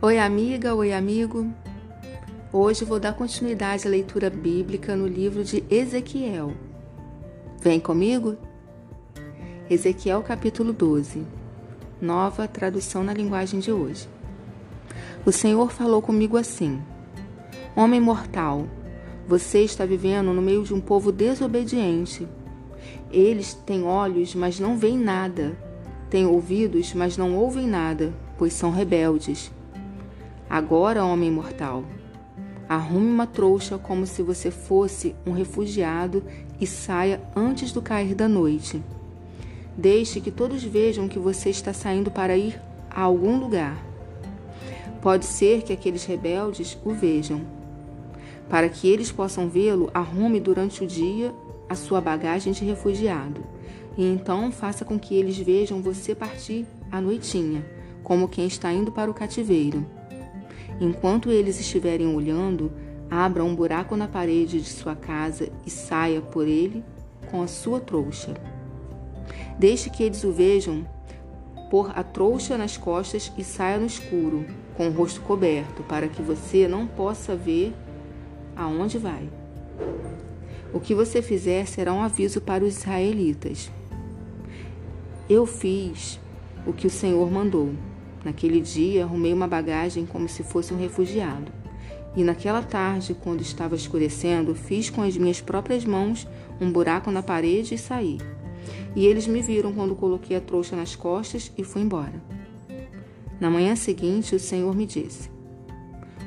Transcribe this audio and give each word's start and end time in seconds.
Oi, 0.00 0.16
amiga, 0.16 0.76
oi, 0.76 0.92
amigo. 0.92 1.52
Hoje 2.52 2.84
vou 2.84 3.00
dar 3.00 3.14
continuidade 3.14 3.84
à 3.84 3.90
leitura 3.90 4.30
bíblica 4.30 4.94
no 4.94 5.08
livro 5.08 5.42
de 5.42 5.64
Ezequiel. 5.68 6.52
Vem 7.60 7.80
comigo? 7.80 8.36
Ezequiel 9.68 10.22
capítulo 10.22 10.72
12. 10.72 11.26
Nova 12.00 12.46
tradução 12.46 13.02
na 13.02 13.12
linguagem 13.12 13.58
de 13.58 13.72
hoje. 13.72 14.08
O 15.26 15.32
Senhor 15.32 15.72
falou 15.72 16.00
comigo 16.00 16.36
assim: 16.36 16.80
Homem 17.74 18.00
mortal, 18.00 18.68
você 19.26 19.62
está 19.64 19.84
vivendo 19.84 20.32
no 20.32 20.40
meio 20.40 20.62
de 20.62 20.72
um 20.72 20.80
povo 20.80 21.10
desobediente. 21.10 22.24
Eles 23.10 23.52
têm 23.52 23.82
olhos, 23.82 24.32
mas 24.36 24.60
não 24.60 24.78
veem 24.78 24.96
nada. 24.96 25.58
Têm 26.08 26.24
ouvidos, 26.24 26.94
mas 26.94 27.16
não 27.16 27.36
ouvem 27.36 27.66
nada, 27.66 28.14
pois 28.38 28.52
são 28.52 28.70
rebeldes. 28.70 29.50
Agora, 30.50 31.04
homem 31.04 31.30
mortal, 31.30 31.84
arrume 32.66 33.06
uma 33.06 33.26
trouxa 33.26 33.76
como 33.76 34.06
se 34.06 34.22
você 34.22 34.50
fosse 34.50 35.14
um 35.26 35.32
refugiado 35.32 36.24
e 36.58 36.66
saia 36.66 37.20
antes 37.36 37.70
do 37.70 37.82
cair 37.82 38.14
da 38.14 38.26
noite. 38.26 38.82
Deixe 39.76 40.22
que 40.22 40.30
todos 40.30 40.64
vejam 40.64 41.06
que 41.06 41.18
você 41.18 41.50
está 41.50 41.74
saindo 41.74 42.10
para 42.10 42.34
ir 42.34 42.58
a 42.90 43.02
algum 43.02 43.38
lugar. 43.38 43.76
Pode 45.02 45.26
ser 45.26 45.62
que 45.62 45.72
aqueles 45.72 46.06
rebeldes 46.06 46.78
o 46.82 46.92
vejam. 46.92 47.42
Para 48.48 48.70
que 48.70 48.88
eles 48.88 49.12
possam 49.12 49.50
vê-lo, 49.50 49.90
arrume 49.92 50.40
durante 50.40 50.82
o 50.82 50.86
dia 50.86 51.32
a 51.68 51.74
sua 51.74 52.00
bagagem 52.00 52.54
de 52.54 52.64
refugiado. 52.64 53.44
E 53.98 54.04
então 54.04 54.50
faça 54.50 54.82
com 54.82 54.98
que 54.98 55.14
eles 55.14 55.36
vejam 55.36 55.82
você 55.82 56.14
partir 56.14 56.66
à 56.90 57.00
noitinha, 57.00 57.64
como 58.02 58.28
quem 58.28 58.46
está 58.46 58.72
indo 58.72 58.90
para 58.90 59.10
o 59.10 59.14
cativeiro. 59.14 59.84
Enquanto 60.80 61.30
eles 61.30 61.58
estiverem 61.58 62.14
olhando, 62.14 62.72
abra 63.10 63.44
um 63.44 63.54
buraco 63.54 63.96
na 63.96 64.06
parede 64.06 64.60
de 64.60 64.68
sua 64.68 64.94
casa 64.94 65.48
e 65.66 65.70
saia 65.70 66.20
por 66.20 66.46
ele 66.46 66.84
com 67.30 67.42
a 67.42 67.46
sua 67.46 67.80
trouxa. 67.80 68.34
Deixe 69.58 69.90
que 69.90 70.02
eles 70.02 70.22
o 70.24 70.32
vejam 70.32 70.86
pôr 71.70 71.90
a 71.94 72.02
trouxa 72.02 72.56
nas 72.56 72.76
costas 72.76 73.32
e 73.36 73.44
saia 73.44 73.78
no 73.78 73.86
escuro, 73.86 74.46
com 74.76 74.88
o 74.88 74.92
rosto 74.92 75.20
coberto, 75.20 75.82
para 75.82 76.08
que 76.08 76.22
você 76.22 76.66
não 76.66 76.86
possa 76.86 77.36
ver 77.36 77.74
aonde 78.56 78.98
vai. 78.98 79.28
O 80.72 80.80
que 80.80 80.94
você 80.94 81.20
fizer 81.20 81.66
será 81.66 81.92
um 81.92 82.02
aviso 82.02 82.40
para 82.40 82.64
os 82.64 82.78
israelitas. 82.78 83.70
Eu 85.28 85.46
fiz 85.46 86.20
o 86.66 86.72
que 86.72 86.86
o 86.86 86.90
Senhor 86.90 87.30
mandou. 87.30 87.72
Naquele 88.24 88.60
dia, 88.60 89.04
arrumei 89.04 89.32
uma 89.32 89.46
bagagem 89.46 90.04
como 90.04 90.28
se 90.28 90.42
fosse 90.42 90.74
um 90.74 90.78
refugiado. 90.78 91.52
E 92.16 92.24
naquela 92.24 92.62
tarde, 92.62 93.14
quando 93.14 93.42
estava 93.42 93.76
escurecendo, 93.76 94.54
fiz 94.54 94.90
com 94.90 95.02
as 95.02 95.16
minhas 95.16 95.40
próprias 95.40 95.84
mãos 95.84 96.26
um 96.60 96.70
buraco 96.70 97.10
na 97.10 97.22
parede 97.22 97.74
e 97.74 97.78
saí. 97.78 98.18
E 98.96 99.06
eles 99.06 99.26
me 99.26 99.40
viram 99.40 99.72
quando 99.72 99.94
coloquei 99.94 100.36
a 100.36 100.40
trouxa 100.40 100.74
nas 100.74 100.96
costas 100.96 101.52
e 101.56 101.62
fui 101.62 101.82
embora. 101.82 102.22
Na 103.40 103.48
manhã 103.48 103.76
seguinte, 103.76 104.34
o 104.34 104.40
Senhor 104.40 104.74
me 104.74 104.84
disse: 104.84 105.30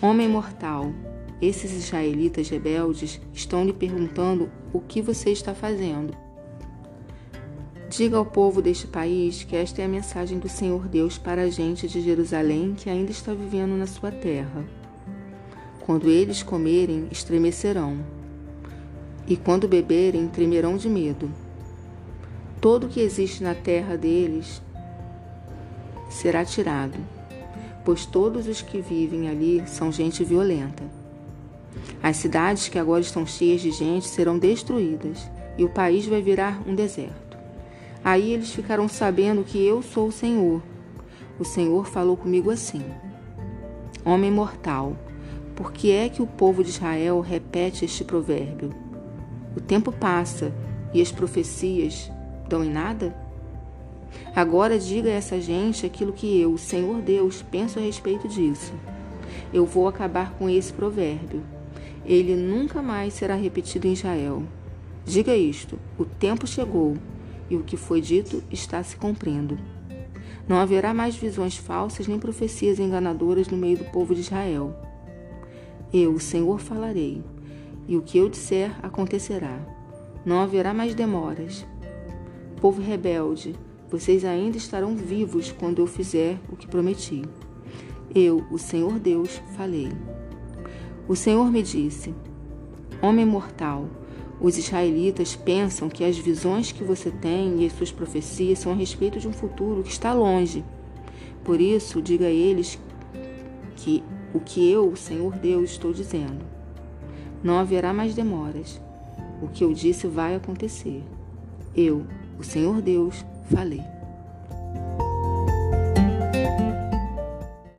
Homem 0.00 0.28
mortal, 0.28 0.92
esses 1.40 1.72
israelitas 1.72 2.48
rebeldes 2.48 3.20
estão 3.32 3.64
lhe 3.64 3.72
perguntando 3.72 4.50
o 4.72 4.80
que 4.80 5.02
você 5.02 5.30
está 5.30 5.54
fazendo. 5.54 6.16
Diga 7.96 8.16
ao 8.16 8.26
povo 8.26 8.60
deste 8.60 8.88
país 8.88 9.44
que 9.44 9.54
esta 9.54 9.80
é 9.80 9.84
a 9.84 9.88
mensagem 9.88 10.36
do 10.36 10.48
Senhor 10.48 10.88
Deus 10.88 11.16
para 11.16 11.42
a 11.42 11.48
gente 11.48 11.86
de 11.86 12.00
Jerusalém 12.00 12.74
que 12.76 12.90
ainda 12.90 13.12
está 13.12 13.32
vivendo 13.32 13.76
na 13.76 13.86
sua 13.86 14.10
terra. 14.10 14.64
Quando 15.78 16.10
eles 16.10 16.42
comerem, 16.42 17.06
estremecerão, 17.12 18.04
e 19.28 19.36
quando 19.36 19.68
beberem, 19.68 20.26
tremerão 20.26 20.76
de 20.76 20.88
medo. 20.88 21.30
Todo 22.60 22.86
o 22.86 22.88
que 22.88 22.98
existe 22.98 23.44
na 23.44 23.54
terra 23.54 23.96
deles 23.96 24.60
será 26.10 26.44
tirado, 26.44 26.98
pois 27.84 28.04
todos 28.04 28.48
os 28.48 28.60
que 28.60 28.80
vivem 28.80 29.28
ali 29.28 29.62
são 29.68 29.92
gente 29.92 30.24
violenta. 30.24 30.82
As 32.02 32.16
cidades 32.16 32.66
que 32.66 32.78
agora 32.78 33.02
estão 33.02 33.24
cheias 33.24 33.60
de 33.60 33.70
gente 33.70 34.08
serão 34.08 34.36
destruídas, 34.36 35.30
e 35.56 35.64
o 35.64 35.68
país 35.68 36.04
vai 36.06 36.20
virar 36.20 36.60
um 36.66 36.74
deserto. 36.74 37.23
Aí 38.04 38.34
eles 38.34 38.52
ficarão 38.52 38.86
sabendo 38.86 39.42
que 39.42 39.64
eu 39.64 39.80
sou 39.80 40.08
o 40.08 40.12
Senhor. 40.12 40.62
O 41.38 41.44
Senhor 41.44 41.86
falou 41.86 42.18
comigo 42.18 42.50
assim: 42.50 42.84
Homem 44.04 44.30
mortal, 44.30 44.94
por 45.56 45.72
que 45.72 45.90
é 45.90 46.10
que 46.10 46.20
o 46.20 46.26
povo 46.26 46.62
de 46.62 46.68
Israel 46.68 47.22
repete 47.22 47.86
este 47.86 48.04
provérbio? 48.04 48.74
O 49.56 49.60
tempo 49.60 49.90
passa 49.90 50.52
e 50.92 51.00
as 51.00 51.10
profecias 51.10 52.12
dão 52.46 52.62
em 52.62 52.70
nada? 52.70 53.16
Agora 54.36 54.78
diga 54.78 55.08
a 55.08 55.14
essa 55.14 55.40
gente 55.40 55.86
aquilo 55.86 56.12
que 56.12 56.38
eu, 56.38 56.52
o 56.52 56.58
Senhor 56.58 57.00
Deus, 57.00 57.42
penso 57.50 57.78
a 57.78 57.82
respeito 57.82 58.28
disso. 58.28 58.74
Eu 59.50 59.64
vou 59.64 59.88
acabar 59.88 60.32
com 60.32 60.50
esse 60.50 60.72
provérbio. 60.72 61.42
Ele 62.04 62.36
nunca 62.36 62.82
mais 62.82 63.14
será 63.14 63.34
repetido 63.34 63.86
em 63.86 63.94
Israel. 63.94 64.42
Diga 65.06 65.34
isto: 65.34 65.78
o 65.98 66.04
tempo 66.04 66.46
chegou 66.46 66.96
e 67.48 67.56
o 67.56 67.62
que 67.62 67.76
foi 67.76 68.00
dito 68.00 68.42
está 68.50 68.82
se 68.82 68.96
cumprindo. 68.96 69.58
Não 70.48 70.58
haverá 70.58 70.92
mais 70.92 71.16
visões 71.16 71.56
falsas 71.56 72.06
nem 72.06 72.18
profecias 72.18 72.78
enganadoras 72.78 73.48
no 73.48 73.56
meio 73.56 73.78
do 73.78 73.84
povo 73.84 74.14
de 74.14 74.20
Israel. 74.20 74.74
Eu, 75.92 76.12
o 76.12 76.20
Senhor, 76.20 76.58
falarei, 76.58 77.22
e 77.86 77.96
o 77.96 78.02
que 78.02 78.18
eu 78.18 78.28
disser 78.28 78.70
acontecerá. 78.82 79.58
Não 80.24 80.40
haverá 80.40 80.74
mais 80.74 80.94
demoras. 80.94 81.66
Povo 82.60 82.82
rebelde, 82.82 83.54
vocês 83.90 84.24
ainda 84.24 84.56
estarão 84.56 84.96
vivos 84.96 85.52
quando 85.52 85.78
eu 85.80 85.86
fizer 85.86 86.38
o 86.50 86.56
que 86.56 86.66
prometi. 86.66 87.22
Eu, 88.14 88.44
o 88.50 88.58
Senhor 88.58 88.98
Deus, 88.98 89.40
falei. 89.56 89.92
O 91.06 91.14
Senhor 91.14 91.50
me 91.50 91.62
disse: 91.62 92.14
Homem 93.02 93.26
mortal, 93.26 93.86
os 94.40 94.58
israelitas 94.58 95.36
pensam 95.36 95.88
que 95.88 96.04
as 96.04 96.18
visões 96.18 96.72
que 96.72 96.84
você 96.84 97.10
tem 97.10 97.62
e 97.62 97.66
as 97.66 97.72
suas 97.72 97.92
profecias 97.92 98.58
são 98.58 98.72
a 98.72 98.74
respeito 98.74 99.18
de 99.18 99.28
um 99.28 99.32
futuro 99.32 99.82
que 99.82 99.90
está 99.90 100.12
longe. 100.12 100.64
Por 101.44 101.60
isso, 101.60 102.02
diga 102.02 102.26
a 102.26 102.30
eles 102.30 102.78
que 103.76 104.02
o 104.32 104.40
que 104.40 104.70
eu, 104.70 104.88
o 104.88 104.96
Senhor 104.96 105.36
Deus, 105.36 105.70
estou 105.70 105.92
dizendo. 105.92 106.44
Não 107.42 107.58
haverá 107.58 107.92
mais 107.92 108.14
demoras. 108.14 108.80
O 109.40 109.48
que 109.48 109.62
eu 109.62 109.72
disse 109.72 110.06
vai 110.06 110.34
acontecer. 110.34 111.02
Eu, 111.76 112.06
o 112.38 112.42
Senhor 112.42 112.80
Deus, 112.80 113.24
falei. 113.50 113.93